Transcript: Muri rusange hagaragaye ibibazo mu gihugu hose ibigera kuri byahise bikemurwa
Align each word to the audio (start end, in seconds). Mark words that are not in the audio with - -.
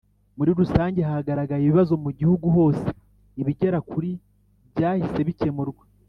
Muri 0.37 0.51
rusange 0.59 0.99
hagaragaye 1.09 1.61
ibibazo 1.63 1.93
mu 2.03 2.11
gihugu 2.19 2.45
hose 2.57 2.87
ibigera 3.41 3.77
kuri 3.89 4.09
byahise 4.71 5.19
bikemurwa 5.29 5.83